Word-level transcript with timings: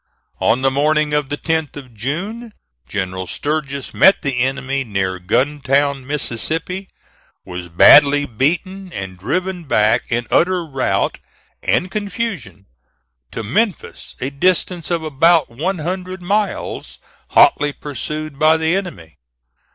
On 0.39 0.63
the 0.63 0.71
morning 0.71 1.13
of 1.13 1.29
the 1.29 1.37
10th 1.37 1.75
of 1.77 1.93
June, 1.93 2.53
General 2.89 3.27
Sturgis 3.27 3.93
met 3.93 4.23
the 4.23 4.39
enemy 4.39 4.83
near 4.83 5.19
Guntown, 5.19 6.07
Mississippi, 6.07 6.89
was 7.45 7.69
badly 7.69 8.25
beaten, 8.25 8.91
and 8.93 9.15
driven 9.19 9.63
back 9.65 10.05
in 10.09 10.25
utter 10.31 10.65
rout 10.65 11.19
and 11.61 11.91
confusion 11.91 12.65
to 13.29 13.43
Memphis, 13.43 14.15
a 14.19 14.31
distance 14.31 14.89
of 14.89 15.03
about 15.03 15.51
one 15.51 15.77
hundred 15.77 16.23
miles, 16.23 16.97
hotly 17.27 17.71
pursued 17.71 18.39
by 18.39 18.57
the 18.57 18.75
enemy. 18.75 19.19